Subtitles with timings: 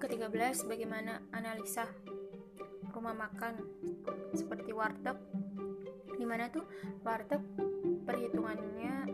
[0.00, 1.84] ke-12 bagaimana analisa
[2.96, 3.60] rumah makan
[4.32, 5.20] seperti warteg?
[6.16, 6.64] Di mana tuh
[7.04, 7.44] warteg
[8.08, 9.04] perhitungannya?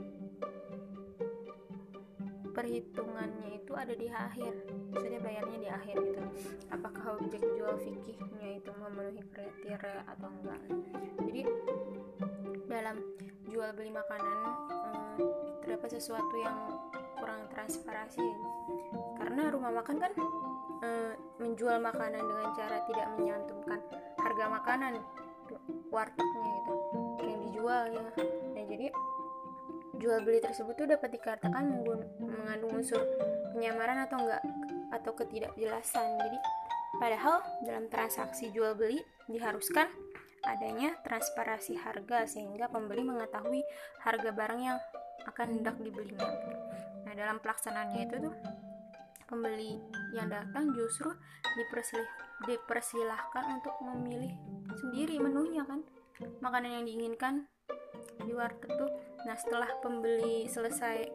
[2.54, 4.54] Perhitungannya itu ada di akhir.
[4.94, 6.22] Maksudnya bayarnya di akhir gitu.
[6.70, 10.62] Apakah objek jual fikihnya itu memenuhi kriteria atau enggak?
[11.26, 11.42] Jadi
[12.70, 13.02] dalam
[13.50, 14.38] jual beli makanan
[15.18, 15.30] eh,
[15.66, 16.56] terdapat sesuatu yang
[17.18, 18.22] kurang transparansi
[19.36, 20.12] karena rumah makan kan
[20.80, 21.12] eh,
[21.44, 23.84] menjual makanan dengan cara tidak menyantumkan
[24.16, 24.92] harga makanan
[25.92, 26.74] wartegnya itu
[27.20, 28.08] yang dijual ya.
[28.56, 28.88] Nah jadi
[30.00, 31.84] jual beli tersebut tuh dapat dikatakan
[32.16, 33.04] mengandung unsur
[33.52, 34.40] penyamaran atau enggak
[34.96, 36.16] atau ketidakjelasan.
[36.16, 36.38] Jadi
[36.96, 39.84] padahal dalam transaksi jual beli diharuskan
[40.48, 43.60] adanya transparansi harga sehingga pembeli mengetahui
[44.00, 44.80] harga barang yang
[45.28, 46.24] akan hendak dibelinya.
[47.04, 48.64] Nah dalam pelaksanaannya itu tuh
[49.26, 49.78] pembeli
[50.14, 51.10] yang datang justru
[52.46, 54.32] dipersilahkan untuk memilih
[54.78, 55.82] sendiri menunya kan.
[56.40, 57.44] Makanan yang diinginkan
[58.24, 58.90] di warteg tuh.
[59.28, 61.12] Nah setelah pembeli selesai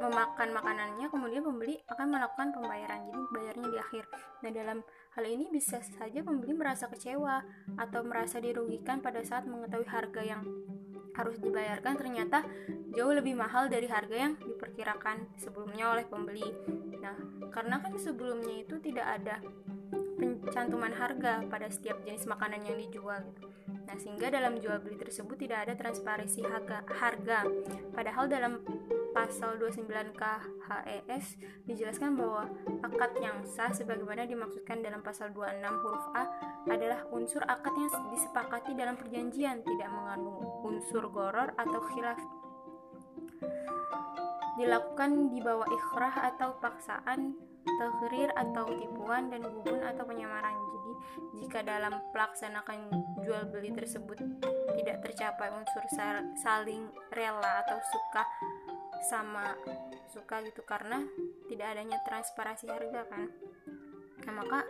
[0.00, 3.00] memakan makanannya kemudian pembeli akan melakukan pembayaran.
[3.06, 4.04] Jadi bayarnya di akhir.
[4.42, 4.78] Nah dalam
[5.14, 7.42] hal ini bisa saja pembeli merasa kecewa
[7.78, 10.42] atau merasa dirugikan pada saat mengetahui harga yang
[11.20, 12.42] harus dibayarkan ternyata
[12.96, 16.48] jauh lebih mahal dari harga yang diperkirakan sebelumnya oleh pembeli.
[17.00, 17.16] Nah,
[17.52, 19.38] karena kan sebelumnya itu tidak ada
[20.20, 23.48] pencantuman harga pada setiap jenis makanan yang dijual gitu.
[23.88, 26.84] Nah, sehingga dalam jual beli tersebut tidak ada transparansi harga.
[26.86, 27.40] harga.
[27.90, 28.52] Padahal dalam
[29.10, 31.26] pasal 29 KHES
[31.66, 32.46] dijelaskan bahwa
[32.86, 36.24] akad yang sah sebagaimana dimaksudkan dalam pasal 26 huruf A
[36.70, 42.20] adalah unsur akad yang disepakati dalam perjanjian tidak mengandung unsur goror atau khilaf.
[44.58, 50.52] Dilakukan di bawah ikhrah atau paksaan tahrir atau tipuan dan gubun atau penyamaran.
[50.52, 50.92] Jadi
[51.44, 52.92] jika dalam pelaksanakan
[53.24, 54.20] jual beli tersebut
[54.76, 55.84] tidak tercapai unsur
[56.40, 58.22] saling rela atau suka
[59.06, 59.56] sama
[60.10, 61.04] suka gitu karena
[61.48, 63.30] tidak adanya transparansi harga kan.
[64.26, 64.60] Nah maka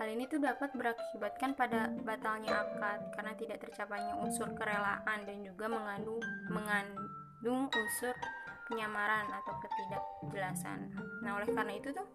[0.00, 5.68] hal ini tuh dapat berakibatkan pada batalnya akad karena tidak tercapainya unsur kerelaan dan juga
[5.68, 8.14] mengandung mengandung unsur
[8.70, 10.94] penyamaran atau ketidakjelasan.
[11.20, 12.06] Nah oleh karena itu tuh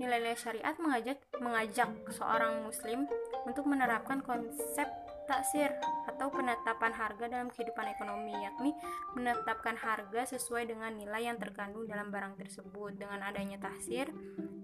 [0.00, 3.04] nilai-nilai syariat mengajak mengajak seorang muslim
[3.44, 4.88] untuk menerapkan konsep
[5.26, 5.74] taksir
[6.06, 8.70] atau penetapan harga dalam kehidupan ekonomi yakni
[9.18, 12.96] menetapkan harga sesuai dengan nilai yang terkandung dalam barang tersebut.
[12.96, 14.08] Dengan adanya taksir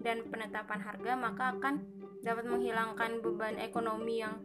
[0.01, 1.83] dan penetapan harga maka akan
[2.23, 4.39] dapat menghilangkan beban ekonomi yang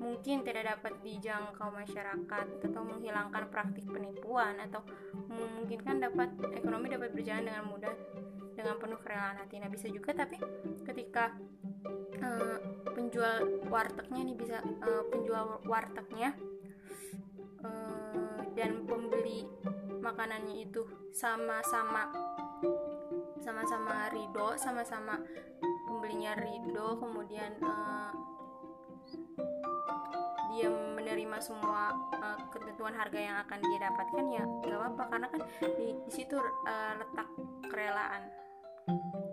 [0.00, 4.82] mungkin tidak dapat dijangkau masyarakat atau menghilangkan praktik penipuan atau
[5.30, 7.94] memungkinkan dapat ekonomi dapat berjalan dengan mudah
[8.52, 9.58] dengan penuh kerelaan hati.
[9.58, 10.36] Nah bisa juga tapi
[10.84, 11.32] ketika
[12.22, 12.58] uh,
[12.92, 16.36] penjual wartegnya nih bisa uh, penjual wartegnya
[17.64, 19.48] uh, dan pembeli
[20.02, 22.10] makanannya itu sama-sama
[23.42, 25.18] sama-sama ridho sama-sama
[25.86, 28.10] pembelinya ridho kemudian uh,
[30.52, 35.40] dia menerima semua uh, ketentuan harga yang akan dia dapatkan ya gak apa-apa karena kan
[35.80, 37.28] di, di situ uh, letak
[37.72, 38.41] kerelaan
[38.86, 39.31] Thank you.